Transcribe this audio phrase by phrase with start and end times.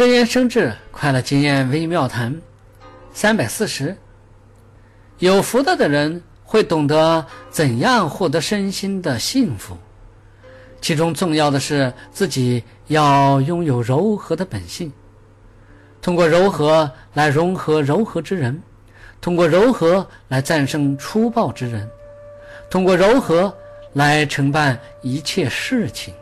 [0.00, 2.34] 真言生智，快乐经验微妙谈，
[3.12, 3.94] 三百四十。
[5.18, 9.76] 有福德的人会懂得怎样获得身心的幸福，
[10.80, 14.90] 其中重要的是自己要拥有柔和的本性，
[16.00, 18.58] 通过柔和来融合柔和之人，
[19.20, 21.86] 通过柔和来战胜粗暴之人，
[22.70, 23.54] 通过柔和
[23.92, 26.14] 来承办一切事情。